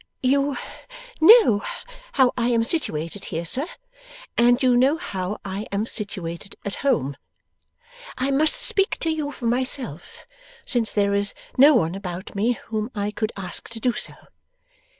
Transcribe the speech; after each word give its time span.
'You 0.23 0.57
know 1.19 1.61
how 2.13 2.31
I 2.35 2.47
am 2.47 2.63
situated 2.63 3.25
here, 3.25 3.45
sir, 3.45 3.67
and 4.35 4.63
you 4.63 4.75
know 4.75 4.97
how 4.97 5.37
I 5.45 5.67
am 5.71 5.85
situated 5.85 6.55
at 6.65 6.77
home. 6.81 7.15
I 8.17 8.31
must 8.31 8.55
speak 8.59 8.97
to 9.01 9.11
you 9.11 9.31
for 9.31 9.45
myself, 9.45 10.25
since 10.65 10.91
there 10.91 11.13
is 11.13 11.35
no 11.55 11.75
one 11.75 11.93
about 11.93 12.33
me 12.33 12.53
whom 12.53 12.89
I 12.95 13.11
could 13.11 13.31
ask 13.37 13.69
to 13.69 13.79
do 13.79 13.93
so. 13.93 14.15